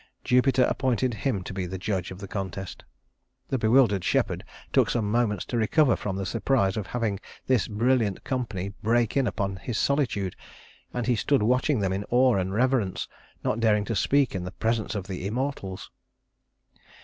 [0.23, 2.83] Jupiter appointed him to be the judge of the contest.
[3.49, 4.43] The bewildered shepherd
[4.73, 9.27] took some moments to recover from the surprise of having this brilliant company break in
[9.27, 10.35] upon his solitude;
[10.91, 13.07] and he stood watching them in awe and reverence,
[13.43, 15.91] not daring to speak in the presence of the immortals.